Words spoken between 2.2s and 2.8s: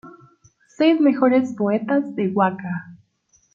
waka